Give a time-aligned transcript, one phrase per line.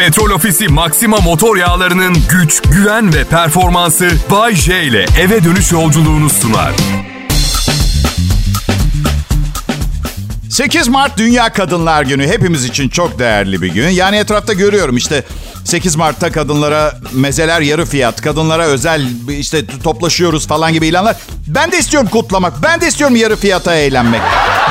[0.00, 6.30] Petrol Ofisi Maxima motor yağlarının güç, güven ve performansı Bay J ile eve dönüş yolculuğunu
[6.30, 6.72] sunar.
[10.50, 13.88] 8 Mart Dünya Kadınlar Günü hepimiz için çok değerli bir gün.
[13.88, 15.24] Yani etrafta görüyorum işte
[15.64, 21.16] 8 Mart'ta kadınlara mezeler yarı fiyat, kadınlara özel işte toplaşıyoruz falan gibi ilanlar.
[21.46, 24.20] Ben de istiyorum kutlamak, ben de istiyorum yarı fiyata eğlenmek.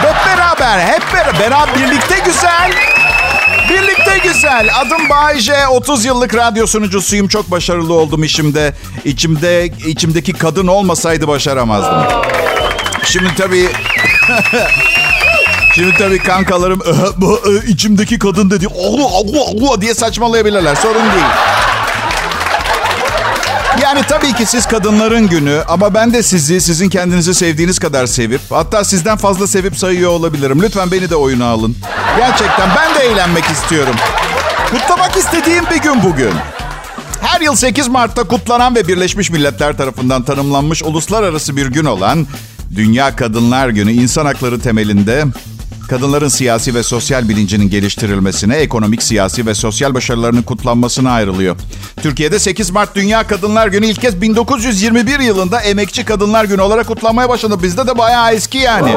[0.01, 2.98] Hep beraber, hep beraber, beraber birlikte güzel.
[3.69, 4.69] Birlikte güzel.
[4.81, 5.67] Adım Bayce.
[5.67, 7.27] 30 yıllık radyo sunucusuyum.
[7.27, 8.73] Çok başarılı oldum işimde.
[9.05, 12.03] İçimde içimdeki kadın olmasaydı başaramazdım.
[13.03, 13.69] Şimdi tabii
[15.75, 16.81] Şimdi tabii kankalarım
[17.67, 20.75] içimdeki kadın dedi Allah Allah Allah diye saçmalayabilirler.
[20.75, 21.25] Sorun değil.
[23.81, 28.41] Yani tabii ki siz kadınların günü ama ben de sizi sizin kendinizi sevdiğiniz kadar sevip
[28.49, 30.61] hatta sizden fazla sevip sayıyor olabilirim.
[30.61, 31.75] Lütfen beni de oyuna alın.
[32.17, 33.95] Gerçekten ben de eğlenmek istiyorum.
[34.71, 36.33] Kutlamak istediğim bir gün bugün.
[37.21, 42.27] Her yıl 8 Mart'ta kutlanan ve Birleşmiş Milletler tarafından tanımlanmış uluslararası bir gün olan
[42.75, 45.25] Dünya Kadınlar Günü insan hakları temelinde
[45.89, 51.55] kadınların siyasi ve sosyal bilincinin geliştirilmesine, ekonomik, siyasi ve sosyal başarılarının kutlanmasına ayrılıyor.
[52.01, 57.29] Türkiye'de 8 Mart Dünya Kadınlar Günü ilk kez 1921 yılında Emekçi Kadınlar Günü olarak kutlanmaya
[57.29, 57.63] başladı.
[57.63, 58.93] Bizde de bayağı eski yani.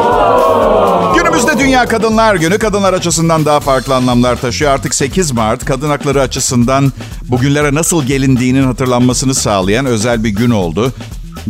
[1.16, 4.70] Günümüzde Dünya Kadınlar Günü kadınlar açısından daha farklı anlamlar taşıyor.
[4.70, 6.92] Artık 8 Mart kadın hakları açısından
[7.28, 10.92] bugünlere nasıl gelindiğinin hatırlanmasını sağlayan özel bir gün oldu.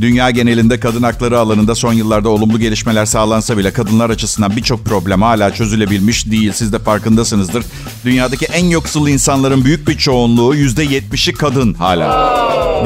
[0.01, 5.23] Dünya genelinde kadın hakları alanında son yıllarda olumlu gelişmeler sağlansa bile kadınlar açısından birçok problem
[5.23, 6.53] hala çözülebilmiş değil.
[6.53, 7.65] Siz de farkındasınızdır.
[8.05, 12.33] Dünyadaki en yoksul insanların büyük bir çoğunluğu %70'i kadın hala.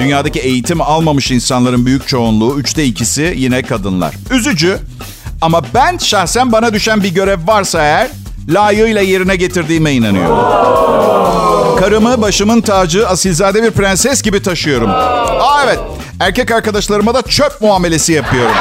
[0.00, 4.14] Dünyadaki eğitim almamış insanların büyük çoğunluğu üçte ikisi yine kadınlar.
[4.30, 4.78] Üzücü
[5.42, 8.08] ama ben şahsen bana düşen bir görev varsa eğer
[8.48, 10.38] layığıyla yerine getirdiğime inanıyorum.
[11.78, 14.90] Karımı başımın tacı asilzade bir prenses gibi taşıyorum.
[14.90, 15.78] Aa evet
[16.20, 18.56] erkek arkadaşlarıma da çöp muamelesi yapıyorum.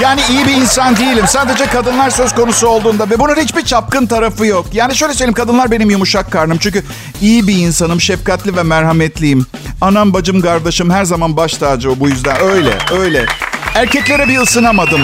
[0.00, 1.24] Yani iyi bir insan değilim.
[1.28, 4.66] Sadece kadınlar söz konusu olduğunda ve bunun hiçbir çapkın tarafı yok.
[4.72, 6.58] Yani şöyle söyleyeyim kadınlar benim yumuşak karnım.
[6.58, 6.84] Çünkü
[7.20, 9.46] iyi bir insanım, şefkatli ve merhametliyim.
[9.80, 12.42] Anam, bacım, kardeşim her zaman baş tacı bu yüzden.
[12.42, 13.26] Öyle, öyle.
[13.74, 15.00] Erkeklere bir ısınamadım.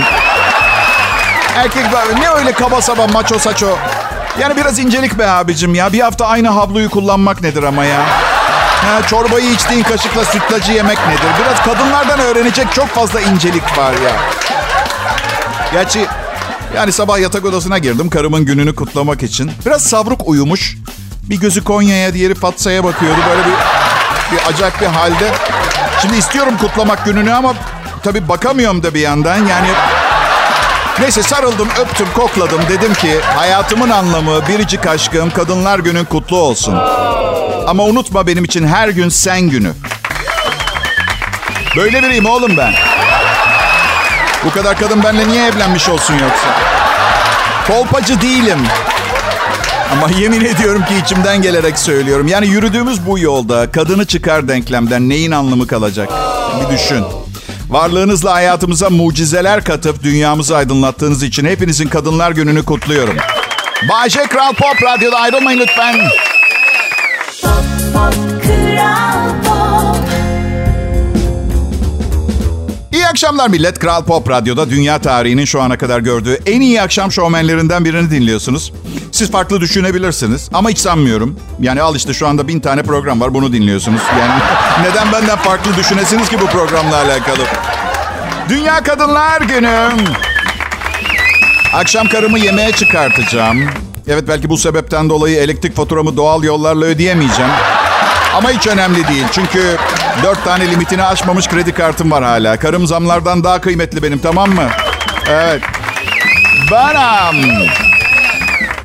[1.56, 1.84] Erkek
[2.20, 3.76] ne öyle kaba saba maço saço.
[4.40, 5.92] Yani biraz incelik be abicim ya.
[5.92, 8.06] Bir hafta aynı havluyu kullanmak nedir ama ya?
[8.82, 11.30] Ha, çorbayı içtiğin kaşıkla sütlacı yemek nedir?
[11.40, 14.12] Biraz kadınlardan öğrenecek çok fazla incelik var ya.
[15.72, 16.06] Gerçi
[16.76, 19.50] yani sabah yatak odasına girdim karımın gününü kutlamak için.
[19.66, 20.76] Biraz savruk uyumuş.
[21.22, 23.20] Bir gözü Konya'ya, diğeri Fatsa'ya bakıyordu.
[23.30, 23.52] Böyle bir,
[24.36, 25.32] bir acayip bir halde.
[26.02, 27.54] Şimdi istiyorum kutlamak gününü ama
[28.02, 29.36] tabii bakamıyorum da bir yandan.
[29.36, 29.68] Yani
[31.00, 32.60] Neyse sarıldım, öptüm, kokladım.
[32.68, 36.74] Dedim ki hayatımın anlamı, biricik aşkım, kadınlar günün kutlu olsun.
[37.66, 39.72] Ama unutma benim için her gün sen günü.
[41.76, 42.72] Böyle biriyim oğlum ben.
[44.44, 46.48] Bu kadar kadın benimle niye evlenmiş olsun yoksa?
[47.66, 48.58] Kolpacı değilim.
[49.92, 52.28] Ama yemin ediyorum ki içimden gelerek söylüyorum.
[52.28, 56.08] Yani yürüdüğümüz bu yolda kadını çıkar denklemden neyin anlamı kalacak?
[56.60, 57.04] Bir düşün.
[57.68, 63.16] Varlığınızla hayatımıza mucizeler katıp dünyamızı aydınlattığınız için hepinizin Kadınlar Günü'nü kutluyorum.
[63.88, 65.96] Bayce Kral Pop Radyo'da ayrılmayın lütfen.
[72.92, 73.78] İyi akşamlar millet.
[73.78, 78.72] Kral Pop Radyo'da dünya tarihinin şu ana kadar gördüğü en iyi akşam şovmenlerinden birini dinliyorsunuz.
[79.12, 81.38] Siz farklı düşünebilirsiniz ama hiç sanmıyorum.
[81.60, 84.00] Yani al işte şu anda bin tane program var bunu dinliyorsunuz.
[84.20, 84.42] Yani
[84.88, 87.44] neden benden farklı düşünesiniz ki bu programla alakalı?
[88.48, 89.88] Dünya Kadınlar Günü.
[91.74, 93.64] Akşam karımı yemeğe çıkartacağım.
[94.08, 97.50] Evet belki bu sebepten dolayı elektrik faturamı doğal yollarla ödeyemeyeceğim.
[98.42, 99.24] Ama hiç önemli değil.
[99.32, 99.76] Çünkü
[100.22, 102.58] dört tane limitini aşmamış kredi kartım var hala.
[102.58, 104.68] Karım zamlardan daha kıymetli benim tamam mı?
[105.30, 105.62] Evet.
[106.70, 107.36] Banam.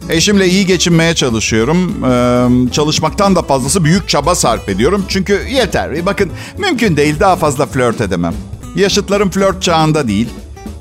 [0.10, 2.06] Eşimle iyi geçinmeye çalışıyorum.
[2.06, 5.06] Ee, çalışmaktan da fazlası büyük çaba sarf ediyorum.
[5.10, 6.06] Çünkü yeter.
[6.06, 8.34] Bakın mümkün değil daha fazla flört edemem.
[8.76, 10.30] Yaşıtlarım flört çağında değil.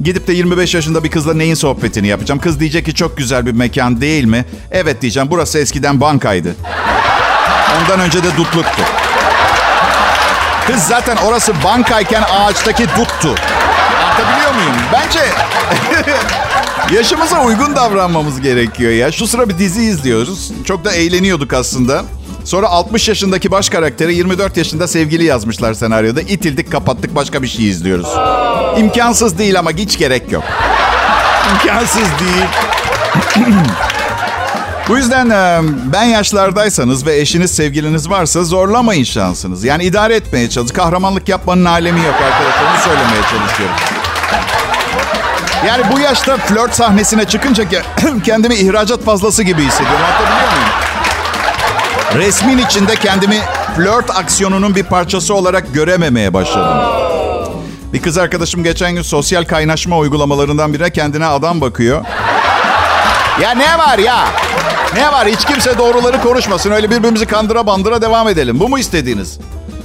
[0.00, 2.40] Gidip de 25 yaşında bir kızla neyin sohbetini yapacağım?
[2.40, 4.44] Kız diyecek ki çok güzel bir mekan değil mi?
[4.70, 6.56] Evet diyeceğim burası eskiden bankaydı.
[7.74, 8.82] Ondan önce de dutluktu.
[10.66, 13.34] Kız zaten orası bankayken ağaçtaki duttu.
[14.04, 14.72] Anlatabiliyor muyum?
[14.92, 15.20] Bence
[16.96, 19.12] yaşımıza uygun davranmamız gerekiyor ya.
[19.12, 20.52] Şu sıra bir dizi izliyoruz.
[20.64, 22.04] Çok da eğleniyorduk aslında.
[22.44, 26.20] Sonra 60 yaşındaki baş karakteri 24 yaşında sevgili yazmışlar senaryoda.
[26.20, 28.08] İtildik kapattık başka bir şey izliyoruz.
[28.78, 30.44] İmkansız değil ama hiç gerek yok.
[31.52, 32.46] İmkansız değil.
[34.88, 35.60] Bu yüzden e,
[35.92, 39.64] ben yaşlardaysanız ve eşiniz sevgiliniz varsa zorlamayın şansınız.
[39.64, 40.72] Yani idare etmeye çalış.
[40.72, 42.72] Kahramanlık yapmanın alemi yok arkadaşlar.
[42.72, 43.76] Onu söylemeye çalışıyorum.
[45.66, 47.64] Yani bu yaşta flört sahnesine çıkınca
[48.24, 50.00] kendimi ihracat fazlası gibi hissediyorum.
[50.04, 52.26] Anlatabiliyor muyum?
[52.26, 53.38] Resmin içinde kendimi
[53.76, 56.78] flört aksiyonunun bir parçası olarak görememeye başladım.
[57.92, 62.04] Bir kız arkadaşım geçen gün sosyal kaynaşma uygulamalarından birine kendine adam bakıyor.
[63.42, 64.28] Ya ne var ya?
[64.94, 65.28] Ne var?
[65.28, 66.70] Hiç kimse doğruları konuşmasın.
[66.70, 68.60] Öyle birbirimizi kandıra bandıra devam edelim.
[68.60, 69.38] Bu mu istediğiniz?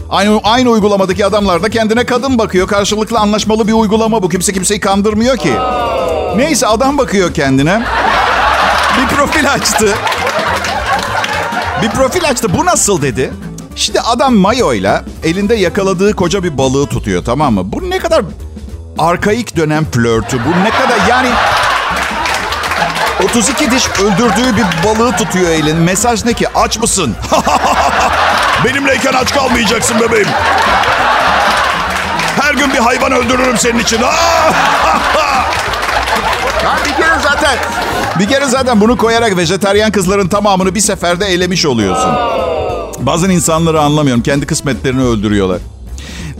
[0.10, 2.68] Aynı, aynı uygulamadaki adamlar da kendine kadın bakıyor.
[2.68, 4.30] Karşılıklı anlaşmalı bir uygulama bu.
[4.30, 5.54] Kimse kimseyi kandırmıyor ki.
[6.36, 7.82] Neyse adam bakıyor kendine.
[9.02, 9.96] Bir profil açtı.
[11.82, 12.58] Bir profil açtı.
[12.58, 13.34] Bu nasıl dedi.
[13.76, 17.72] Şimdi adam mayoyla elinde yakaladığı koca bir balığı tutuyor tamam mı?
[17.72, 18.24] Bu ne kadar
[18.98, 20.38] arkaik dönem flörtü.
[20.46, 21.30] Bu ne kadar yani
[23.24, 25.78] 32 diş öldürdüğü bir balığı tutuyor elin.
[25.78, 26.48] Mesaj ne ki?
[26.56, 27.16] Aç mısın?
[28.66, 30.28] Benimleyken aç kalmayacaksın bebeğim.
[32.42, 34.00] Her gün bir hayvan öldürürüm senin için.
[36.64, 37.58] Ya bir kere zaten
[38.20, 42.12] bir kere zaten bunu koyarak vejeteryan kızların tamamını bir seferde elemiş oluyorsun.
[43.00, 44.24] Bazen insanları anlamıyorum.
[44.24, 45.60] Kendi kısmetlerini öldürüyorlar.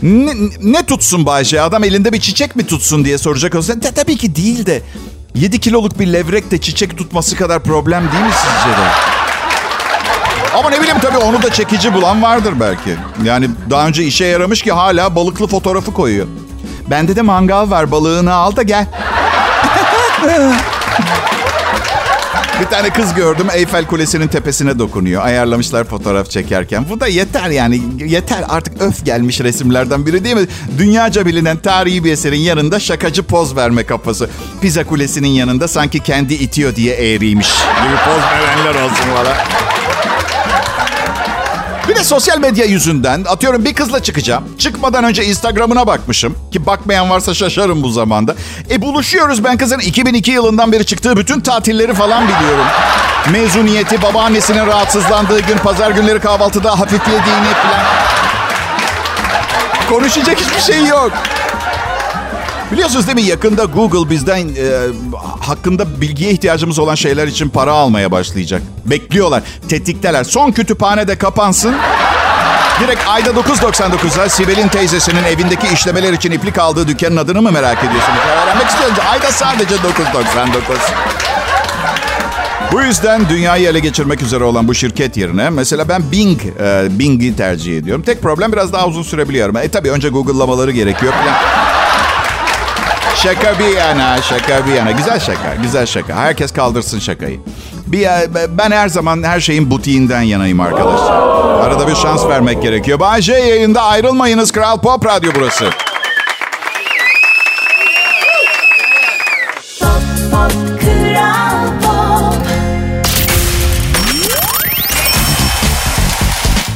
[0.02, 0.32] Ne,
[0.62, 1.60] ne tutsun Bayşe?
[1.60, 3.80] Adam elinde bir çiçek mi tutsun diye soracak olsan.
[3.80, 4.82] Tabii ki değil de
[5.34, 8.86] 7 kiloluk bir levrek de çiçek tutması kadar problem değil mi sizce de?
[10.58, 12.96] Ama ne bileyim tabii onu da çekici bulan vardır belki.
[13.24, 16.26] Yani daha önce işe yaramış ki hala balıklı fotoğrafı koyuyor.
[16.90, 18.86] Bende de mangal var balığını al da gel.
[22.62, 25.24] Bir tane kız gördüm Eyfel Kulesi'nin tepesine dokunuyor.
[25.24, 26.84] Ayarlamışlar fotoğraf çekerken.
[26.90, 27.80] Bu da yeter yani.
[28.06, 30.46] Yeter artık öf gelmiş resimlerden biri değil mi?
[30.78, 34.30] Dünyaca bilinen tarihi bir eserin yanında şakacı poz verme kafası.
[34.60, 39.36] Pizza Kulesi'nin yanında sanki kendi itiyor diye eğriymiş gibi poz verenler olsun valla.
[41.92, 44.44] Bir de sosyal medya yüzünden atıyorum bir kızla çıkacağım.
[44.58, 46.36] Çıkmadan önce Instagram'ına bakmışım.
[46.52, 48.34] Ki bakmayan varsa şaşarım bu zamanda.
[48.70, 52.64] E buluşuyoruz ben kızın 2002 yılından beri çıktığı bütün tatilleri falan biliyorum.
[53.32, 57.84] Mezuniyeti, babaannesinin rahatsızlandığı gün, pazar günleri kahvaltıda hafiflediğini falan.
[59.88, 61.12] Konuşacak hiçbir şey yok.
[62.72, 64.52] Biliyorsunuz değil mi yakında Google bizden e,
[65.40, 68.62] hakkında bilgiye ihtiyacımız olan şeyler için para almaya başlayacak.
[68.86, 70.24] Bekliyorlar, tetikteler.
[70.24, 71.74] Son kütüphane de kapansın.
[72.80, 78.18] Direkt ayda 9.99'a Sibel'in teyzesinin evindeki işlemeler için iplik aldığı dükkanın adını mı merak ediyorsunuz?
[78.42, 79.00] Öğrenmek istiyorsunuz.
[79.12, 79.82] Ayda sadece 9.99.
[82.72, 87.36] Bu yüzden dünyayı ele geçirmek üzere olan bu şirket yerine mesela ben Bing, e, Bing'i
[87.36, 88.02] tercih ediyorum.
[88.02, 89.56] Tek problem biraz daha uzun sürebiliyorum.
[89.56, 91.71] E tabii önce Google'lamaları gerekiyor falan.
[93.22, 94.90] Şaka bir yana, şaka bir yana.
[94.90, 96.14] Güzel şaka, güzel şaka.
[96.14, 97.40] Herkes kaldırsın şakayı.
[97.86, 98.08] Bir,
[98.58, 101.22] ben her zaman her şeyin butiğinden yanayım arkadaşlar.
[101.64, 103.00] Arada bir şans vermek gerekiyor.
[103.00, 104.52] Bay J yayında ayrılmayınız.
[104.52, 105.70] Kral Pop Radyo burası.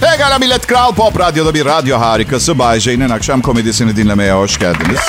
[0.00, 2.58] Pekala millet Kral Pop Radyo'da bir radyo harikası.
[2.58, 5.00] Bay J'nin akşam komedisini dinlemeye hoş geldiniz.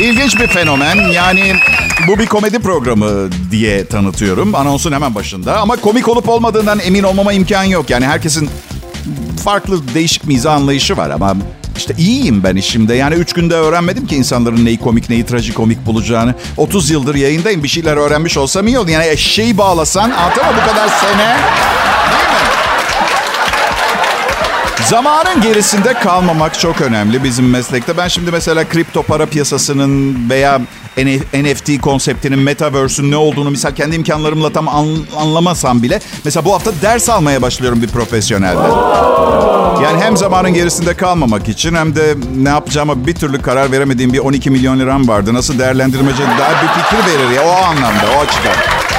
[0.00, 0.96] İlginç bir fenomen.
[1.12, 1.54] Yani
[2.08, 4.54] bu bir komedi programı diye tanıtıyorum.
[4.54, 5.60] Anonsun hemen başında.
[5.60, 7.90] Ama komik olup olmadığından emin olmama imkan yok.
[7.90, 8.50] Yani herkesin
[9.44, 11.36] farklı değişik mizah anlayışı var ama
[11.76, 12.94] işte iyiyim ben işimde.
[12.94, 16.34] Yani üç günde öğrenmedim ki insanların neyi komik neyi trajikomik bulacağını.
[16.56, 17.62] 30 yıldır yayındayım.
[17.62, 18.90] Bir şeyler öğrenmiş olsam iyi oldu.
[18.90, 21.36] Yani eşeği bağlasan anlatama bu kadar sene.
[24.90, 27.96] Zamanın gerisinde kalmamak çok önemli bizim meslekte.
[27.96, 30.60] Ben şimdi mesela kripto para piyasasının veya
[31.34, 34.68] NFT konseptinin, metaverse'ün ne olduğunu misal kendi imkanlarımla tam
[35.16, 38.70] anlamasam bile mesela bu hafta ders almaya başlıyorum bir profesyonelden.
[39.82, 44.18] Yani hem zamanın gerisinde kalmamak için hem de ne yapacağıma bir türlü karar veremediğim bir
[44.18, 45.34] 12 milyon liram vardı.
[45.34, 48.95] Nasıl değerlendirmece daha bir fikir verir ya o anlamda, o açıdan.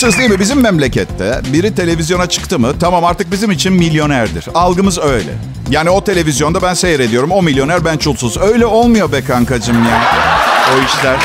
[0.00, 4.44] Biliyorsunuz değil mi bizim memlekette biri televizyona çıktı mı tamam artık bizim için milyonerdir.
[4.54, 5.30] Algımız öyle.
[5.70, 8.36] Yani o televizyonda ben seyrediyorum o milyoner ben çulsuz.
[8.36, 10.02] Öyle olmuyor be kankacım ya
[10.74, 11.16] o işler.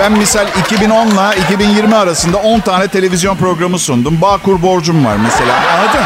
[0.00, 4.20] Ben misal 2010 ile 2020 arasında 10 tane televizyon programı sundum.
[4.20, 6.04] Bağkur borcum var mesela anladın?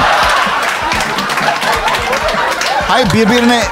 [2.89, 3.63] Hayır birbirine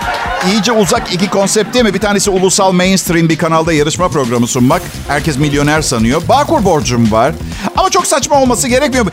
[0.46, 1.94] iyice uzak iki konsept değil mi?
[1.94, 4.82] Bir tanesi ulusal mainstream bir kanalda yarışma programı sunmak.
[5.08, 6.22] Herkes milyoner sanıyor.
[6.28, 7.34] Bağkur borcum var.
[7.92, 9.06] Çok saçma olması gerekmiyor.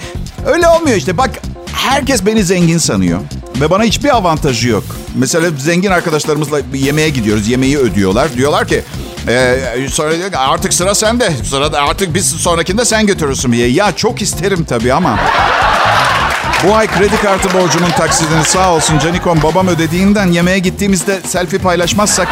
[0.45, 1.17] Öyle olmuyor işte.
[1.17, 1.29] Bak
[1.74, 3.19] herkes beni zengin sanıyor.
[3.62, 4.83] Ve bana hiçbir avantajı yok.
[5.15, 7.48] Mesela zengin arkadaşlarımızla bir yemeğe gidiyoruz.
[7.48, 8.33] Yemeği ödüyorlar.
[8.33, 8.83] Diyorlar ki
[9.27, 9.59] Ee,
[9.91, 11.31] sonra artık sıra sende.
[11.50, 13.69] Sırada artık biz sonrakinde sen götürürsün diye.
[13.69, 15.19] Ya çok isterim tabii ama.
[16.63, 22.27] Bu ay kredi kartı borcumun taksidini sağ olsun Canikom babam ödediğinden yemeğe gittiğimizde selfie paylaşmazsak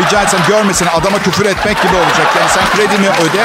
[0.00, 2.26] rica etsem görmesin adama küfür etmek gibi olacak.
[2.36, 3.44] Yani sen kredimi öde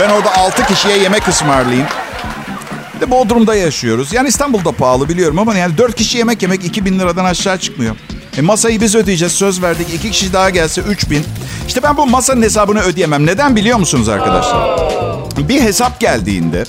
[0.00, 1.86] ben orada 6 kişiye yemek ısmarlayayım.
[2.94, 4.12] Bir de Bodrum'da yaşıyoruz.
[4.12, 7.96] Yani İstanbul'da pahalı biliyorum ama yani 4 kişi yemek yemek 2000 liradan aşağı çıkmıyor.
[8.38, 9.94] E masayı biz ödeyeceğiz söz verdik.
[9.94, 11.24] 2 kişi daha gelse 3000.
[11.68, 13.26] İşte ben bu masanın hesabını ödeyemem.
[13.26, 14.80] Neden biliyor musunuz arkadaşlar?
[15.38, 16.64] Bir hesap geldiğinde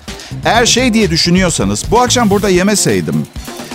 [0.46, 3.28] eğer şey diye düşünüyorsanız bu akşam burada yemeseydim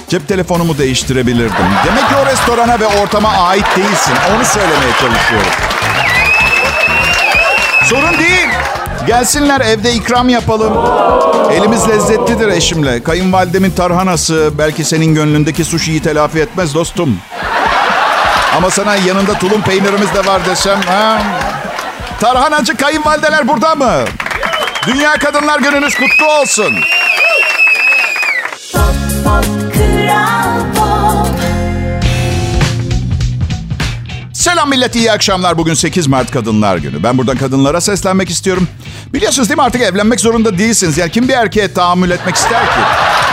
[0.08, 1.66] cep telefonumu değiştirebilirdim.
[1.86, 4.14] Demek ki o restorana ve ortama ait değilsin.
[4.36, 5.52] Onu söylemeye çalışıyorum.
[7.84, 8.55] Sorun değil.
[9.06, 10.72] Gelsinler evde ikram yapalım.
[11.52, 13.02] Elimiz lezzetlidir eşimle.
[13.02, 17.18] Kayınvalidemin tarhanası belki senin gönlündeki suşiyi telafi etmez dostum.
[18.56, 20.80] Ama sana yanında tulum peynirimiz de var desem.
[20.82, 21.22] Ha?
[22.20, 24.04] Tarhanacı kayınvalideler burada mı?
[24.86, 26.74] Dünya Kadınlar Gününüz kutlu olsun.
[34.46, 35.58] Selam millet, iyi akşamlar.
[35.58, 37.02] Bugün 8 Mart Kadınlar Günü.
[37.02, 38.68] Ben buradan kadınlara seslenmek istiyorum.
[39.14, 40.98] Biliyorsunuz değil mi artık evlenmek zorunda değilsiniz.
[40.98, 42.80] Yani kim bir erkeğe tahammül etmek ister ki?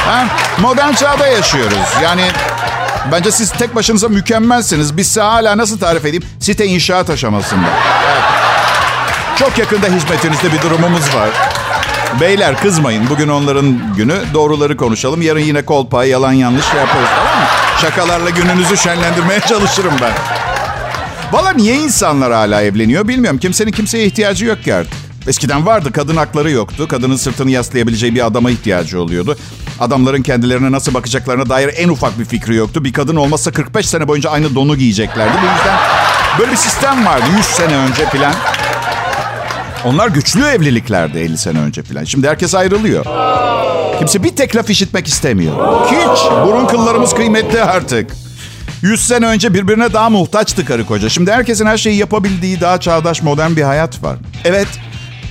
[0.06, 0.28] Ha?
[0.62, 1.78] Modern çağda yaşıyoruz.
[2.04, 2.22] Yani
[3.12, 4.98] bence siz tek başınıza mükemmelsiniz.
[4.98, 6.24] Biz size hala nasıl tarif edeyim?
[6.40, 7.68] Site inşaat aşamasında.
[9.40, 11.30] Çok yakında hizmetinizde bir durumumuz var.
[12.22, 13.10] Beyler kızmayın.
[13.10, 14.16] Bugün onların günü.
[14.34, 15.22] Doğruları konuşalım.
[15.22, 17.46] Yarın yine kolpa, yalan yanlış şey yaparız tamam mı?
[17.82, 20.14] Şakalarla gününüzü şenlendirmeye çalışırım ben.
[21.34, 23.40] Valla niye insanlar hala evleniyor bilmiyorum.
[23.40, 24.94] Kimsenin kimseye ihtiyacı yok ki artık.
[25.28, 26.88] Eskiden vardı kadın hakları yoktu.
[26.88, 29.38] Kadının sırtını yaslayabileceği bir adama ihtiyacı oluyordu.
[29.80, 32.84] Adamların kendilerine nasıl bakacaklarına dair en ufak bir fikri yoktu.
[32.84, 35.34] Bir kadın olmazsa 45 sene boyunca aynı donu giyeceklerdi.
[35.42, 35.78] Bu yüzden
[36.40, 38.34] böyle bir sistem vardı 100 sene önce falan.
[39.86, 42.04] Onlar güçlü evliliklerdi 50 sene önce falan.
[42.04, 43.06] Şimdi herkes ayrılıyor.
[44.00, 45.56] Kimse bir tek laf işitmek istemiyor.
[45.88, 46.32] Hiç.
[46.48, 48.23] Burun kıllarımız kıymetli artık.
[48.84, 51.10] 100 sene önce birbirine daha muhtaçtı karı koca.
[51.10, 54.18] Şimdi herkesin her şeyi yapabildiği daha çağdaş modern bir hayat var.
[54.46, 54.68] Evet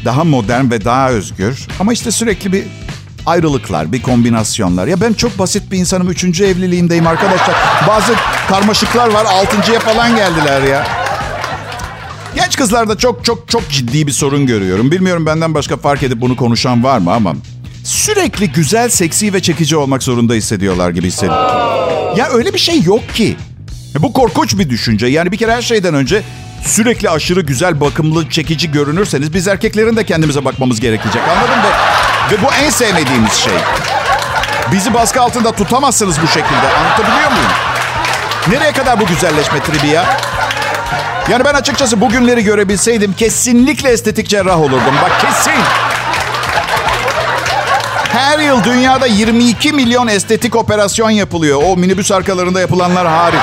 [0.05, 1.69] daha modern ve daha özgür.
[1.81, 2.65] Ama işte sürekli bir
[3.27, 4.87] ayrılıklar, bir kombinasyonlar.
[4.87, 6.11] Ya ben çok basit bir insanım.
[6.11, 7.55] Üçüncü evliliğimdeyim arkadaşlar.
[7.89, 8.13] Bazı
[8.49, 9.25] karmaşıklar var.
[9.25, 10.87] Altıncıya falan geldiler ya.
[12.35, 14.91] Genç kızlarda çok çok çok ciddi bir sorun görüyorum.
[14.91, 17.35] Bilmiyorum benden başka fark edip bunu konuşan var mı ama...
[17.85, 22.02] Sürekli güzel, seksi ve çekici olmak zorunda hissediyorlar gibi hissediyorum.
[22.17, 23.37] Ya öyle bir şey yok ki.
[23.99, 25.07] Bu korkunç bir düşünce.
[25.07, 26.23] Yani bir kere her şeyden önce
[26.65, 31.23] sürekli aşırı güzel, bakımlı, çekici görünürseniz biz erkeklerin de kendimize bakmamız gerekecek.
[31.23, 31.71] Anladın mı?
[32.31, 33.53] Ve, ve bu en sevmediğimiz şey.
[34.73, 36.75] Bizi baskı altında tutamazsınız bu şekilde.
[36.79, 37.51] Anlatabiliyor muyum?
[38.51, 40.17] Nereye kadar bu güzelleşme tribi ya?
[41.31, 44.95] Yani ben açıkçası bugünleri görebilseydim kesinlikle estetik cerrah olurdum.
[45.03, 45.53] Bak kesin.
[48.13, 51.63] Her yıl dünyada 22 milyon estetik operasyon yapılıyor.
[51.67, 53.41] O minibüs arkalarında yapılanlar hariç.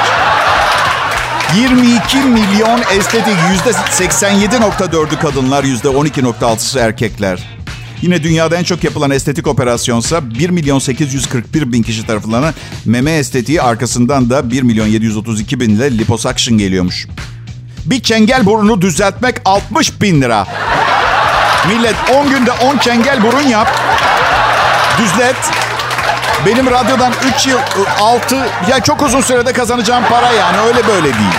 [1.56, 3.36] 22 milyon estetik.
[3.68, 7.40] %87.4'ü kadınlar, %12.6'sı erkekler.
[8.02, 12.54] Yine dünyada en çok yapılan estetik operasyonsa 1 milyon 841 bin kişi tarafından
[12.86, 17.08] meme estetiği arkasından da 1 milyon 732 bin ile liposuction geliyormuş.
[17.86, 20.48] Bir çengel burunu düzeltmek 60 bin lira.
[21.68, 23.68] Millet 10 günde 10 çengel burun yap.
[25.00, 25.36] Düzlet.
[26.46, 27.58] Benim radyodan 3 yıl
[28.00, 28.36] 6
[28.70, 31.34] ya çok uzun sürede kazanacağım para yani öyle böyle değil.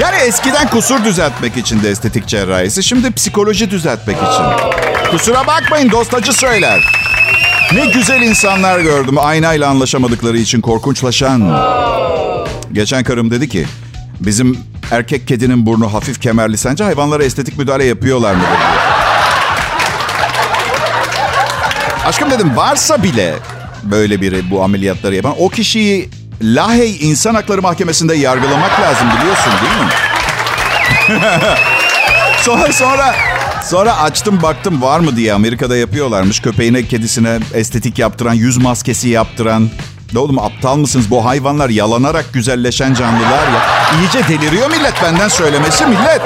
[0.00, 4.44] Yani eskiden kusur düzeltmek için de estetik cerrahisi, şimdi psikoloji düzeltmek için.
[5.10, 6.92] Kusura bakmayın dostacı söyler.
[7.72, 11.66] Ne güzel insanlar gördüm aynayla anlaşamadıkları için korkunçlaşan.
[12.72, 13.66] Geçen karım dedi ki,
[14.20, 14.58] bizim
[14.90, 18.42] erkek kedinin burnu hafif kemerli sence hayvanlara estetik müdahale yapıyorlar mı?
[22.06, 23.34] Aşkım dedim varsa bile
[23.82, 26.10] böyle biri bu ameliyatları yapan o kişiyi
[26.42, 29.90] Lahey İnsan Hakları Mahkemesi'nde yargılamak lazım biliyorsun değil mi?
[32.42, 33.14] sonra sonra
[33.64, 36.40] sonra açtım baktım var mı diye Amerika'da yapıyorlarmış.
[36.40, 39.70] Köpeğine kedisine estetik yaptıran, yüz maskesi yaptıran.
[40.12, 41.10] Ne oğlum aptal mısınız?
[41.10, 43.62] Bu hayvanlar yalanarak güzelleşen canlılar ya.
[44.00, 46.22] İyice deliriyor millet benden söylemesi millet.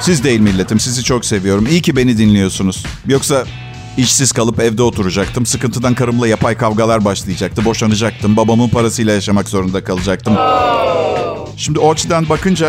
[0.00, 0.80] Siz değil milletim.
[0.80, 1.66] Sizi çok seviyorum.
[1.66, 2.84] İyi ki beni dinliyorsunuz.
[3.06, 3.44] Yoksa
[3.96, 5.46] İşsiz kalıp evde oturacaktım.
[5.46, 7.64] Sıkıntıdan karımla yapay kavgalar başlayacaktı.
[7.64, 8.36] Boşanacaktım.
[8.36, 10.36] Babamın parasıyla yaşamak zorunda kalacaktım.
[11.56, 12.66] Şimdi o açıdan bakınca...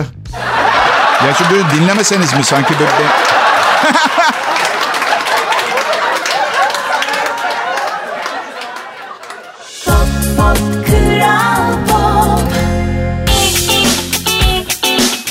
[1.27, 2.91] Ya şimdi dinlemeseniz mi sanki böyle...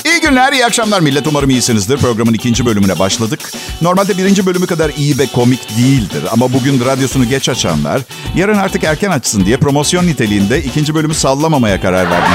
[0.05, 1.27] İyi günler, İyi akşamlar millet.
[1.27, 1.97] Umarım iyisinizdir.
[1.97, 3.39] Programın ikinci bölümüne başladık.
[3.81, 6.23] Normalde birinci bölümü kadar iyi ve komik değildir.
[6.31, 8.01] Ama bugün radyosunu geç açanlar
[8.35, 12.31] yarın artık erken açsın diye promosyon niteliğinde ikinci bölümü sallamamaya karar verdim.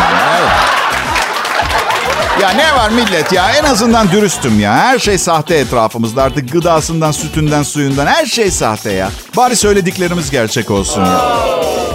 [2.42, 4.75] Ya ne var millet ya en azından dürüstüm ya.
[4.75, 9.11] Her şey sahte etrafımızda artık gıdasından, sütünden, suyundan her şey sahte ya.
[9.37, 11.38] Bari söylediklerimiz gerçek olsun ya.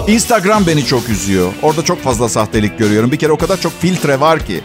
[0.08, 1.52] Instagram beni çok üzüyor.
[1.62, 3.12] Orada çok fazla sahtelik görüyorum.
[3.12, 4.60] Bir kere o kadar çok filtre var ki.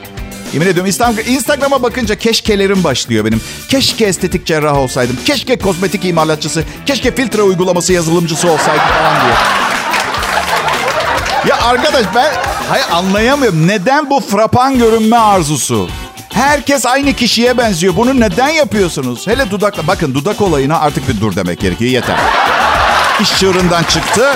[0.53, 0.91] Yemin ediyorum
[1.27, 3.41] Instagram'a bakınca keşkelerim başlıyor benim.
[3.69, 5.17] Keşke estetik cerrah olsaydım.
[5.25, 6.63] Keşke kozmetik imalatçısı.
[6.85, 9.33] Keşke filtre uygulaması yazılımcısı olsaydım falan diye.
[11.47, 12.31] Ya arkadaş ben
[12.69, 13.67] hayır anlayamıyorum.
[13.67, 15.89] Neden bu frapan görünme arzusu?
[16.33, 17.95] Herkes aynı kişiye benziyor.
[17.95, 19.27] Bunu neden yapıyorsunuz?
[19.27, 19.87] Hele dudakla.
[19.87, 21.91] Bakın dudak olayına artık bir dur demek gerekiyor.
[21.91, 22.15] Yeter.
[23.21, 24.33] İş çığırından çıktı.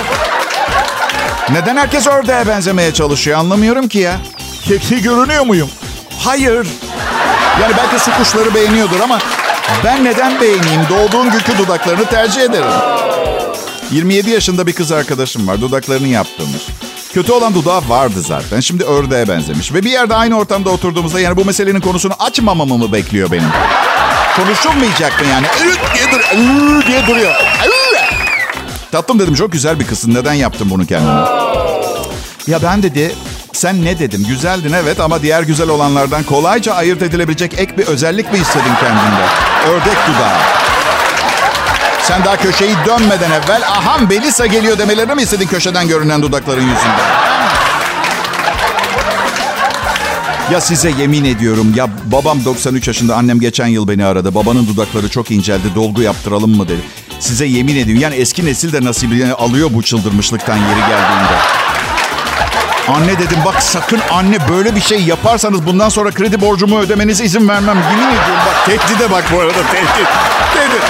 [1.52, 4.16] Neden herkes ördeğe benzemeye çalışıyor anlamıyorum ki ya.
[4.64, 5.70] Kekli görünüyor muyum?
[6.18, 6.68] Hayır.
[7.62, 9.18] Yani belki su kuşları beğeniyordur ama
[9.84, 10.82] ben neden beğeneyim?
[10.90, 12.70] Doğduğum günkü dudaklarını tercih ederim.
[13.90, 15.60] 27 yaşında bir kız arkadaşım var.
[15.60, 16.62] Dudaklarını yaptırmış.
[17.14, 18.60] Kötü olan dudağı vardı zaten.
[18.60, 19.72] Şimdi ördeğe benzemiş.
[19.72, 23.48] Ve bir yerde aynı ortamda oturduğumuzda yani bu meselenin konusunu açmamamı mı bekliyor benim?
[24.36, 25.46] Konuşulmayacak mı yani?
[25.94, 27.34] diye, dur diye duruyor.
[28.92, 30.14] Tatlım dedim çok güzel bir kızsın.
[30.14, 31.10] Neden yaptın bunu kendine?
[32.46, 33.14] Ya ben dedi
[33.56, 34.24] sen ne dedim?
[34.28, 39.24] Güzeldin evet ama diğer güzel olanlardan kolayca ayırt edilebilecek ek bir özellik mi istedin kendinde?
[39.68, 40.38] Ördek dudağı.
[42.02, 47.34] Sen daha köşeyi dönmeden evvel aham Belisa geliyor demelerini mi istedin köşeden görünen dudakların yüzünden?
[50.52, 54.34] Ya size yemin ediyorum ya babam 93 yaşında annem geçen yıl beni aradı.
[54.34, 56.80] Babanın dudakları çok inceldi dolgu yaptıralım mı dedi.
[57.20, 61.63] Size yemin ediyorum yani eski nesil de nasibini alıyor bu çıldırmışlıktan yeri geldiğinde.
[62.88, 67.48] Anne dedim bak sakın anne böyle bir şey yaparsanız bundan sonra kredi borcumu ödemenize izin
[67.48, 67.76] vermem.
[67.90, 70.08] Yemin ediyorum bak tehdide bak bu arada tehdit.
[70.54, 70.82] Tehdit.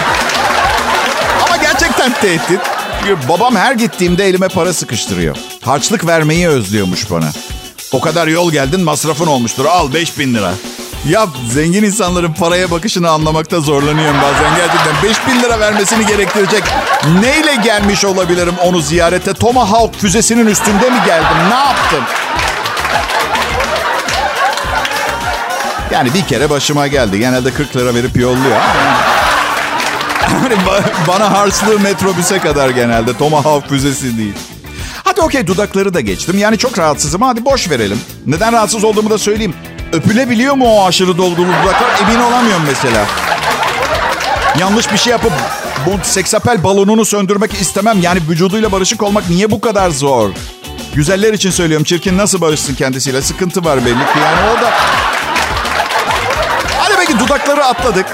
[1.47, 2.61] Ama gerçekten tehdit.
[3.29, 5.37] Babam her gittiğimde elime para sıkıştırıyor.
[5.63, 7.31] Harçlık vermeyi özlüyormuş bana.
[7.93, 9.65] O kadar yol geldin masrafın olmuştur.
[9.65, 10.53] Al 5000 lira.
[11.09, 14.57] Ya zengin insanların paraya bakışını anlamakta zorlanıyorum bazen.
[14.57, 16.65] Gerçekten 5000 lira vermesini gerektirecek.
[17.21, 19.35] Neyle gelmiş olabilirim onu ziyarete?
[19.35, 21.37] Tomahawk füzesinin üstünde mi geldim?
[21.51, 22.05] Ne yaptım?
[25.91, 27.19] Yani bir kere başıma geldi.
[27.19, 28.61] Genelde 40 lira verip yolluyor.
[30.33, 30.57] Yani
[31.09, 33.17] bana harçlığı metrobüse kadar genelde.
[33.19, 34.35] Tomahawk füzesi değil.
[35.05, 36.39] Hadi okey dudakları da geçtim.
[36.39, 37.23] Yani çok rahatsızım.
[37.23, 38.01] Hadi boş verelim.
[38.27, 39.55] Neden rahatsız olduğumu da söyleyeyim.
[39.95, 42.01] Öpülebiliyor mu o aşırı dolgulu dudaklar?
[42.03, 43.07] Emin olamıyorum mesela.
[44.59, 45.33] Yanlış bir şey yapıp
[45.87, 48.03] bu seksapel balonunu söndürmek istemem.
[48.03, 50.31] Yani vücuduyla barışık olmak niye bu kadar zor?
[50.95, 51.85] Güzeller için söylüyorum.
[51.85, 53.23] Çirkin nasıl barışsın kendisiyle?
[53.23, 54.19] Sıkıntı var belli ki.
[54.25, 54.71] Yani o da...
[56.79, 58.07] Hadi belki dudakları atladık.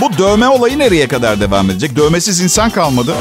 [0.00, 1.96] Bu dövme olayı nereye kadar devam edecek?
[1.96, 3.14] Dövmesiz insan kalmadı.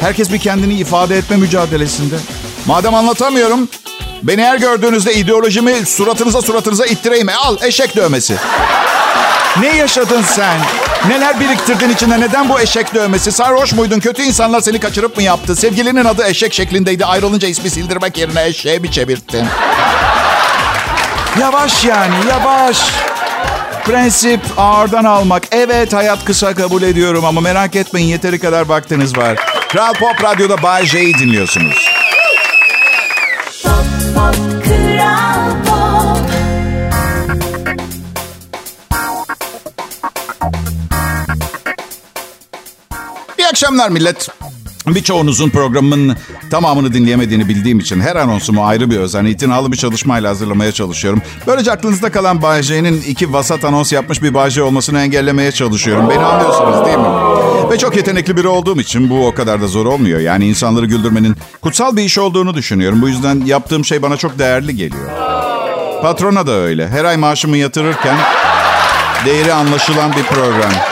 [0.00, 2.14] Herkes bir kendini ifade etme mücadelesinde.
[2.66, 3.68] Madem anlatamıyorum,
[4.22, 7.28] beni her gördüğünüzde ideolojimi suratınıza suratınıza ittireyim.
[7.28, 8.36] E, al eşek dövmesi.
[9.60, 10.56] Ne yaşadın sen?
[11.08, 12.20] Neler biriktirdin içinde?
[12.20, 13.32] Neden bu eşek dövmesi?
[13.32, 14.00] Sarhoş muydun?
[14.00, 15.56] Kötü insanlar seni kaçırıp mı yaptı?
[15.56, 17.06] Sevgilinin adı eşek şeklindeydi.
[17.06, 19.46] Ayrılınca ismi sildirmek yerine eşeğe mi çevirttin?
[21.40, 22.78] Yavaş yani yavaş.
[23.84, 25.42] Prensip ağırdan almak.
[25.50, 29.36] Evet hayat kısa kabul ediyorum ama merak etmeyin yeteri kadar vaktiniz var.
[29.68, 31.91] Kral Pop Radyo'da Bay J'yi dinliyorsunuz.
[43.62, 44.28] Akşamlar millet.
[44.86, 46.16] Birçoğunuzun programımın
[46.50, 51.22] tamamını dinleyemediğini bildiğim için her anonsumu ayrı bir özen, itinalı bir çalışmayla hazırlamaya çalışıyorum.
[51.46, 52.60] Böylece aklınızda kalan Bay
[53.08, 56.10] iki vasat anons yapmış bir Bay olmasını engellemeye çalışıyorum.
[56.10, 57.70] Beni anlıyorsunuz değil mi?
[57.70, 60.20] Ve çok yetenekli biri olduğum için bu o kadar da zor olmuyor.
[60.20, 63.02] Yani insanları güldürmenin kutsal bir iş olduğunu düşünüyorum.
[63.02, 65.10] Bu yüzden yaptığım şey bana çok değerli geliyor.
[66.02, 66.88] Patrona da öyle.
[66.88, 68.16] Her ay maaşımı yatırırken
[69.26, 70.91] değeri anlaşılan bir program.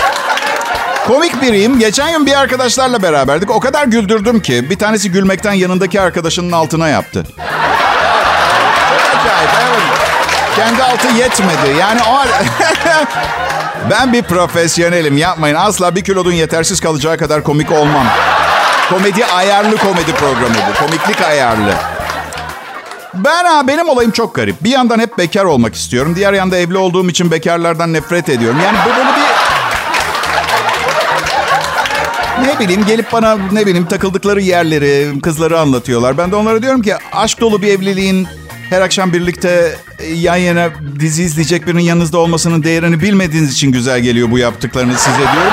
[1.06, 1.78] Komik biriyim.
[1.78, 3.50] Geçen gün bir arkadaşlarla beraberdik.
[3.50, 7.24] O kadar güldürdüm ki bir tanesi gülmekten yanındaki arkadaşının altına yaptı.
[9.20, 9.50] Acayip.
[9.62, 9.82] Evet.
[10.56, 11.78] Kendi altı yetmedi.
[11.78, 12.20] Yani o
[13.90, 15.54] Ben bir profesyonelim yapmayın.
[15.54, 18.06] Asla bir kilodun yetersiz kalacağı kadar komik olmam.
[18.90, 20.86] Komedi ayarlı komedi programı bu.
[20.86, 21.74] Komiklik ayarlı.
[23.14, 24.64] Ben ha benim olayım çok garip.
[24.64, 26.16] Bir yandan hep bekar olmak istiyorum.
[26.16, 28.60] Diğer yanda evli olduğum için bekarlardan nefret ediyorum.
[28.64, 29.39] Yani bu böyle bir
[32.61, 36.18] bileyim gelip bana ne bileyim takıldıkları yerleri, kızları anlatıyorlar.
[36.18, 38.29] Ben de onlara diyorum ki aşk dolu bir evliliğin
[38.70, 40.68] her akşam birlikte e, yan yana
[41.01, 45.53] dizi izleyecek birinin yanınızda olmasının değerini bilmediğiniz için güzel geliyor bu yaptıklarınız size diyorum.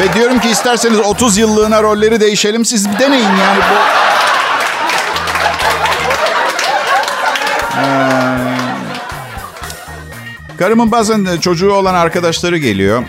[0.00, 2.64] Ve diyorum ki isterseniz 30 yıllığına rolleri değişelim.
[2.64, 3.74] Siz bir deneyin yani bu.
[7.78, 8.32] Ee,
[10.58, 13.04] karımın bazen çocuğu olan arkadaşları geliyor.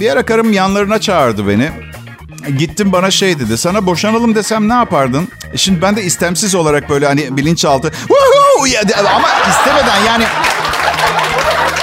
[0.00, 1.70] Bir ara karım yanlarına çağırdı beni.
[2.58, 3.58] Gittim bana şey dedi.
[3.58, 5.28] Sana boşanalım desem ne yapardın?
[5.56, 7.92] Şimdi ben de istemsiz olarak böyle hani bilinçaltı.
[9.14, 10.24] Ama istemeden yani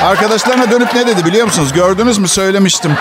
[0.02, 1.74] Arkadaşlarına dönüp ne dedi biliyor musunuz?
[1.74, 2.28] Gördünüz mü?
[2.28, 2.97] Söylemiştim.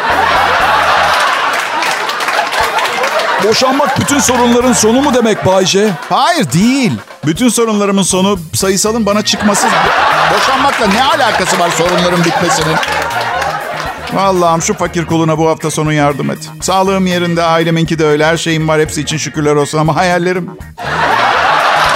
[3.44, 5.90] Boşanmak bütün sorunların sonu mu demek Bayce?
[6.09, 6.92] Hayır değil.
[7.27, 9.66] Bütün sorunlarımın sonu sayısalın bana çıkması.
[10.35, 12.77] Boşanmakla ne alakası var sorunların bitmesinin?
[14.18, 16.38] Allah'ım şu fakir kuluna bu hafta sonu yardım et.
[16.61, 18.27] Sağlığım yerinde, aileminki de öyle.
[18.27, 18.81] Her şeyim var.
[18.81, 20.51] Hepsi için şükürler olsun ama hayallerim...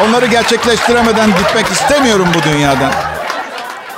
[0.09, 2.93] Onları gerçekleştiremeden gitmek istemiyorum bu dünyadan.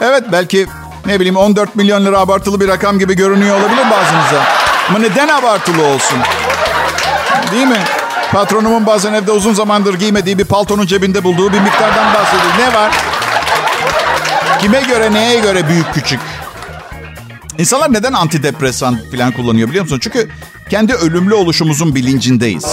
[0.00, 0.66] Evet belki
[1.06, 4.44] ne bileyim 14 milyon lira abartılı bir rakam gibi görünüyor olabilir bazınıza.
[4.88, 6.18] Ama neden abartılı olsun?
[7.52, 7.80] Değil mi?
[8.32, 12.52] Patronumun bazen evde uzun zamandır giymediği bir paltonun cebinde bulduğu bir miktardan bahsediyor.
[12.58, 12.92] Ne var?
[14.60, 16.20] Kime göre, neye göre büyük küçük?
[17.58, 19.98] İnsanlar neden antidepresan falan kullanıyor biliyor musun?
[20.02, 20.28] Çünkü
[20.70, 22.66] kendi ölümlü oluşumuzun bilincindeyiz.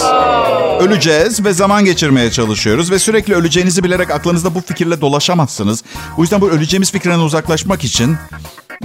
[0.80, 5.84] Öleceğiz ve zaman geçirmeye çalışıyoruz ve sürekli öleceğinizi bilerek aklınızda bu fikirle dolaşamazsınız.
[6.16, 8.16] Bu yüzden bu öleceğimiz fikrinden uzaklaşmak için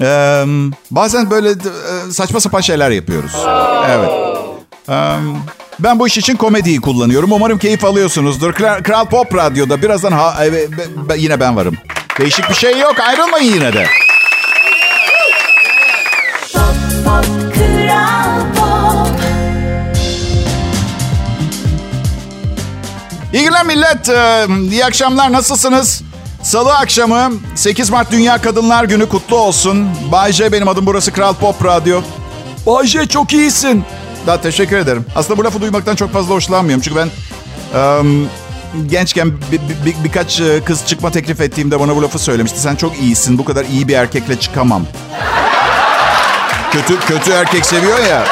[0.02, 0.44] e,
[0.92, 3.32] bazen böyle e, saçma sapan şeyler yapıyoruz.
[3.90, 4.10] Evet.
[4.90, 4.96] E,
[5.80, 7.32] ben bu iş için komediyi kullanıyorum.
[7.32, 8.54] Umarım keyif alıyorsunuzdur.
[8.54, 10.68] Kral, Kral Pop Radyo'da birazdan ha, e, be,
[11.10, 11.78] be, yine ben varım.
[12.20, 13.00] Değişik bir şey yok.
[13.00, 13.88] Ayrılmayın yine de.
[23.34, 24.10] İyi günler millet.
[24.10, 25.32] Ee, iyi akşamlar.
[25.32, 26.02] Nasılsınız?
[26.44, 29.88] Salı akşamı 8 Mart Dünya Kadınlar Günü kutlu olsun.
[30.12, 32.02] Bay J benim adım burası Kral Pop Radyo.
[32.66, 33.84] Bay J çok iyisin.
[34.28, 35.06] Daha teşekkür ederim.
[35.16, 36.82] Aslında bu lafı duymaktan çok fazla hoşlanmıyorum.
[36.82, 37.10] Çünkü ben
[37.80, 38.30] um,
[38.88, 42.60] gençken bir, bir, birkaç e, kız çıkma teklif ettiğimde bana bu lafı söylemişti.
[42.60, 43.38] Sen çok iyisin.
[43.38, 44.86] Bu kadar iyi bir erkekle çıkamam.
[46.72, 48.24] Kötü kötü erkek seviyor ya.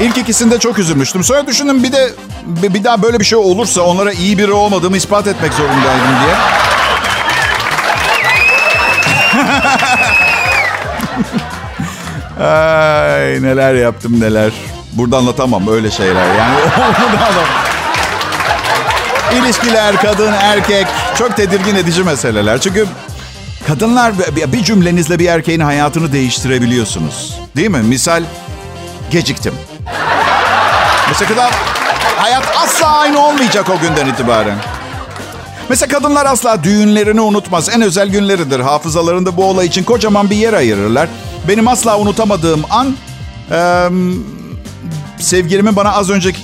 [0.00, 1.24] İlk ikisinde çok üzülmüştüm.
[1.24, 2.10] Sonra düşündüm bir de
[2.46, 6.34] bir daha böyle bir şey olursa onlara iyi biri olmadığımı ispat etmek zorundaydım diye.
[12.46, 14.52] Ay neler yaptım neler.
[14.92, 16.56] Burada anlatamam öyle şeyler yani.
[19.44, 20.86] İlişkiler, kadın, erkek
[21.18, 22.60] çok tedirgin edici meseleler.
[22.60, 22.86] Çünkü
[23.66, 24.12] kadınlar
[24.52, 27.34] bir cümlenizle bir erkeğin hayatını değiştirebiliyorsunuz.
[27.56, 27.82] Değil mi?
[27.82, 28.22] Misal
[29.10, 29.54] geciktim.
[31.08, 31.50] Mesela
[32.16, 34.58] hayat asla aynı olmayacak o günden itibaren.
[35.68, 37.68] Mesela kadınlar asla düğünlerini unutmaz.
[37.68, 38.60] En özel günleridir.
[38.60, 41.08] Hafızalarında bu olay için kocaman bir yer ayırırlar.
[41.48, 42.96] Benim asla unutamadığım an...
[43.50, 43.88] E,
[45.18, 46.40] sevgilimin bana az önceki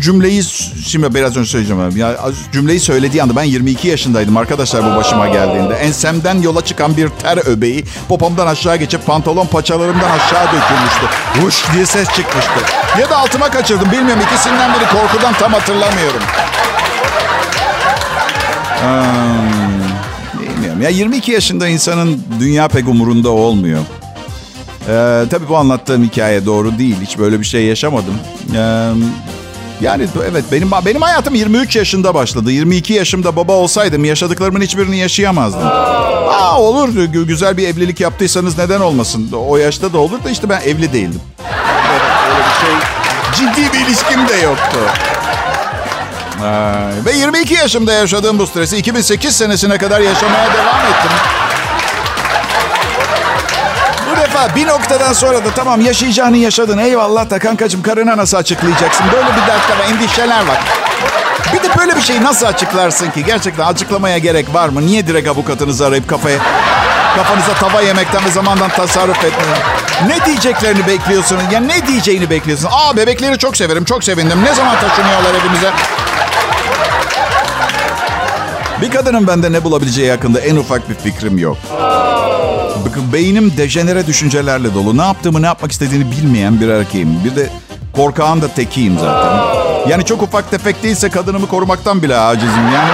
[0.00, 0.42] cümleyi
[0.86, 1.96] şimdi biraz önce söyleyeceğim.
[1.96, 2.16] Ya
[2.52, 5.74] cümleyi söylediği anda ben 22 yaşındaydım arkadaşlar bu başıma geldiğinde.
[5.74, 11.06] Ensemden yola çıkan bir ter öbeği popomdan aşağı geçip pantolon paçalarımdan aşağı dökülmüştü.
[11.42, 12.60] Vuş diye ses çıkmıştı.
[13.00, 16.22] Ya da altıma kaçırdım bilmiyorum ikisinden biri korkudan tam hatırlamıyorum.
[18.80, 20.82] Hmm, bilmiyorum.
[20.82, 23.80] Ya 22 yaşında insanın dünya pek umurunda olmuyor.
[24.88, 26.96] Ee, tabii bu anlattığım hikaye doğru değil.
[27.02, 28.14] Hiç böyle bir şey yaşamadım.
[28.56, 28.90] Ee,
[29.80, 32.50] yani evet benim benim hayatım 23 yaşında başladı.
[32.50, 35.66] 22 yaşımda baba olsaydım yaşadıklarımın hiçbirini yaşayamazdım.
[35.66, 36.88] Aa olur
[37.26, 39.30] güzel bir evlilik yaptıysanız neden olmasın?
[39.32, 41.20] O yaşta da olur da işte ben evli değildim.
[42.28, 42.74] Öyle bir şey
[43.34, 44.78] ciddi bir ilişkim de yoktu.
[46.44, 51.10] Ee, ve 22 yaşımda yaşadığım bu stresi 2008 senesine kadar yaşamaya devam ettim
[54.38, 56.78] defa bir noktadan sonra da tamam yaşayacağını yaşadın.
[56.78, 59.06] Eyvallah da kankacığım karına nasıl açıklayacaksın?
[59.12, 60.58] Böyle bir dertler var, endişeler var.
[61.52, 63.24] Bir de böyle bir şeyi nasıl açıklarsın ki?
[63.24, 64.86] Gerçekten açıklamaya gerek var mı?
[64.86, 66.38] Niye direkt avukatınızı arayıp kafaya
[67.16, 69.62] kafanıza tava yemekten ve zamandan tasarruf etmeyin?
[70.06, 71.38] Ne diyeceklerini bekliyorsun?
[71.52, 72.68] Ya ne diyeceğini bekliyorsun?
[72.72, 74.44] Aa bebekleri çok severim, çok sevindim.
[74.44, 75.70] Ne zaman taşınıyorlar evimize?
[78.82, 81.56] Bir kadının bende ne bulabileceği hakkında en ufak bir fikrim yok.
[83.12, 84.96] Beynim dejenere düşüncelerle dolu.
[84.98, 87.24] Ne yaptığımı, ne yapmak istediğini bilmeyen bir erkeğim.
[87.24, 87.50] Bir de
[87.92, 89.40] korkağın da tekiyim zaten.
[89.90, 92.90] Yani çok ufak tefek değilse kadınımı korumaktan bile acizim yani.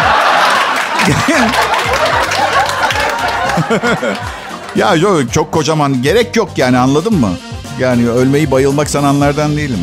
[4.77, 7.31] ya yok çok kocaman gerek yok yani anladın mı?
[7.81, 9.79] Yani ölmeyi bayılmak sananlardan değilim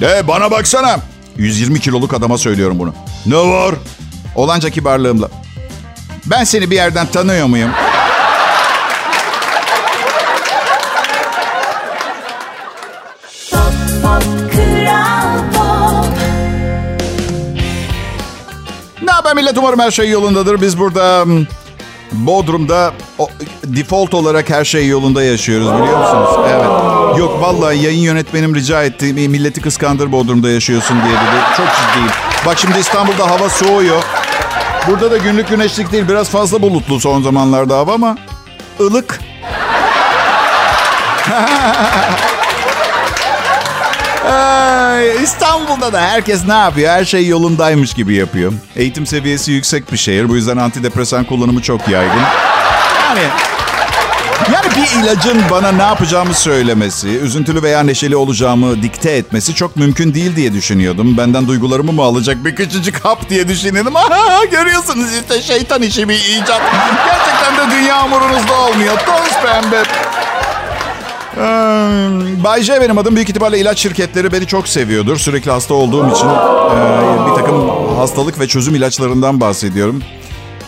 [0.00, 0.08] ben.
[0.08, 0.96] E bana baksana.
[1.36, 2.94] 120 kiloluk adama söylüyorum bunu.
[3.26, 3.74] Ne var?
[4.34, 5.28] Olanca kibarlığımla.
[6.26, 7.70] Ben seni bir yerden tanıyor muyum?
[19.20, 19.58] Haber millet?
[19.58, 20.60] Umarım her şey yolundadır.
[20.60, 21.24] Biz burada
[22.12, 23.28] Bodrum'da o,
[23.64, 26.30] default olarak her şey yolunda yaşıyoruz biliyor musunuz?
[26.48, 26.64] Evet.
[27.18, 29.12] Yok vallahi yayın yönetmenim rica etti.
[29.12, 31.56] Milleti kıskandır Bodrum'da yaşıyorsun diye dedi.
[31.56, 32.10] Çok ciddiyim.
[32.46, 34.02] Bak şimdi İstanbul'da hava soğuyor.
[34.88, 36.08] Burada da günlük güneşlik değil.
[36.08, 38.16] Biraz fazla bulutlu son zamanlarda hava ama
[38.80, 39.20] ılık.
[45.22, 46.90] İstanbul'da da herkes ne yapıyor?
[46.90, 48.52] Her şey yolundaymış gibi yapıyor.
[48.76, 50.28] Eğitim seviyesi yüksek bir şehir.
[50.28, 52.22] Bu yüzden antidepresan kullanımı çok yaygın.
[53.04, 53.22] Yani
[54.52, 60.14] yani bir ilacın bana ne yapacağımı söylemesi, üzüntülü veya neşeli olacağımı dikte etmesi çok mümkün
[60.14, 61.16] değil diye düşünüyordum.
[61.16, 63.94] Benden duygularımı mı alacak bir küçücük hap diye düşünüyordum.
[64.50, 66.62] Görüyorsunuz işte şeytan işi bir icat.
[67.06, 68.98] Gerçekten de dünya umurunuzda olmuyor.
[68.98, 69.82] Toz pembe.
[71.40, 73.16] Ee, Bay J benim adım.
[73.16, 75.16] Büyük ihtimalle ilaç şirketleri beni çok seviyordur.
[75.18, 76.28] Sürekli hasta olduğum için
[77.30, 80.02] bir takım hastalık ve çözüm ilaçlarından bahsediyorum.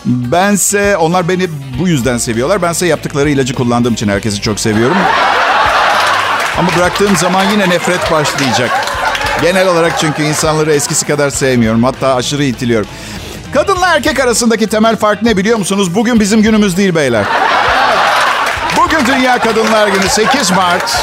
[0.05, 1.47] Bense onlar beni
[1.79, 2.61] bu yüzden seviyorlar.
[2.61, 4.97] Bense yaptıkları ilacı kullandığım için herkesi çok seviyorum.
[6.57, 8.71] Ama bıraktığım zaman yine nefret başlayacak.
[9.41, 11.83] Genel olarak çünkü insanları eskisi kadar sevmiyorum.
[11.83, 12.87] Hatta aşırı itiliyorum.
[13.53, 15.95] Kadınla erkek arasındaki temel fark ne biliyor musunuz?
[15.95, 17.25] Bugün bizim günümüz değil beyler.
[18.93, 20.97] Bugün Dünya Kadınlar Günü 8 Mart.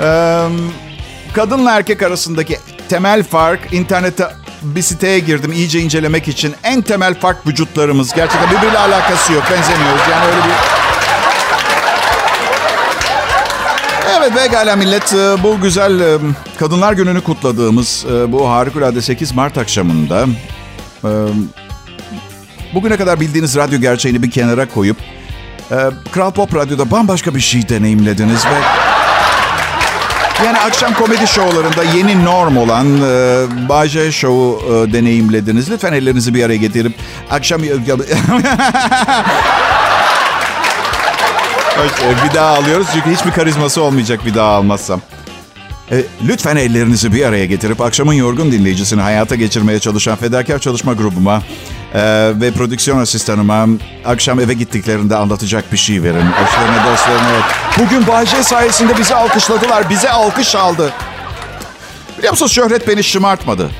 [0.00, 0.46] Ee,
[1.32, 4.28] kadınla erkek arasındaki temel fark internette
[4.62, 6.54] bir siteye girdim iyice incelemek için.
[6.62, 8.12] En temel fark vücutlarımız.
[8.14, 9.42] Gerçekten birbiriyle alakası yok.
[9.50, 10.00] Benzemiyoruz.
[10.10, 10.52] Yani öyle bir...
[14.18, 15.14] Evet pekala millet.
[15.42, 16.18] Bu güzel
[16.58, 20.26] Kadınlar Günü'nü kutladığımız bu harikulade 8 Mart akşamında
[22.74, 24.96] bugüne kadar bildiğiniz radyo gerçeğini bir kenara koyup
[25.70, 25.76] e,
[26.12, 28.58] Kral Pop Radyo'da bambaşka bir şey deneyimlediniz ve
[30.44, 35.70] yani akşam komedi şovlarında yeni norm olan e, Bayce Show'u e, deneyimlediniz.
[35.70, 36.92] Lütfen ellerinizi bir araya getirip
[37.30, 37.62] akşam...
[42.24, 45.00] bir daha alıyoruz çünkü hiçbir karizması olmayacak bir daha almazsam.
[45.90, 51.42] E, lütfen ellerinizi bir araya getirip akşamın yorgun dinleyicisini hayata geçirmeye çalışan fedakar çalışma grubuma
[51.96, 53.66] e, ve prodüksiyon asistanıma
[54.06, 56.16] akşam eve gittiklerinde anlatacak bir şey verin.
[56.16, 57.40] Eşlerine, dostlarına.
[57.78, 59.90] Bugün Bayce sayesinde bizi alkışladılar.
[59.90, 60.92] Bize alkış aldı.
[62.18, 63.70] Biliyor musunuz şöhret beni şımartmadı.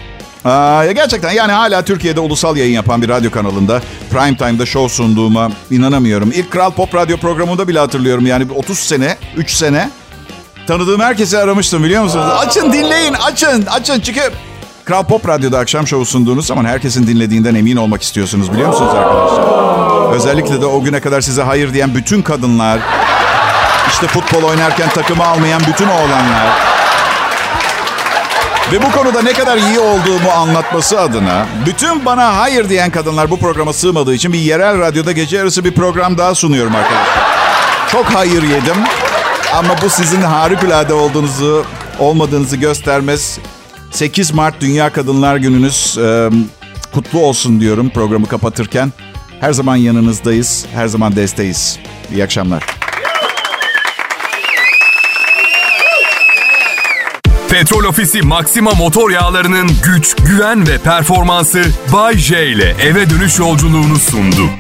[0.45, 5.51] Ya gerçekten yani hala Türkiye'de ulusal yayın yapan bir radyo kanalında prime time'da show sunduğuma
[5.71, 6.33] inanamıyorum.
[6.35, 8.27] İlk Kral Pop Radyo programında bile hatırlıyorum.
[8.27, 9.91] Yani 30 sene, 3 sene
[10.67, 12.27] tanıdığım herkesi aramıştım biliyor musunuz?
[12.39, 14.01] Açın dinleyin, açın, açın.
[14.01, 14.21] Çünkü
[14.87, 20.13] Kral Pop Radyo'da akşam şovu sunduğunuz zaman herkesin dinlediğinden emin olmak istiyorsunuz biliyor musunuz arkadaşlar?
[20.15, 22.81] Özellikle de o güne kadar size hayır diyen bütün kadınlar,
[23.89, 26.47] işte futbol oynarken takımı almayan bütün oğlanlar,
[28.73, 33.39] ve bu konuda ne kadar iyi olduğumu anlatması adına bütün bana hayır diyen kadınlar bu
[33.39, 37.27] programa sığmadığı için bir yerel radyoda gece yarısı bir program daha sunuyorum arkadaşlar.
[37.93, 38.77] Çok hayır yedim
[39.55, 41.65] ama bu sizin harikulade olduğunuzu,
[41.99, 43.39] olmadığınızı göstermez.
[43.91, 46.31] 8 Mart Dünya Kadınlar Gününüz e,
[46.93, 48.93] kutlu olsun diyorum programı kapatırken.
[49.41, 51.79] Her zaman yanınızdayız, her zaman desteğiz.
[52.13, 52.63] İyi akşamlar.
[57.49, 63.99] Petrol Ofisi Maxima motor yağlarının güç, güven ve performansı Bay J ile eve dönüş yolculuğunu
[63.99, 64.51] sundu.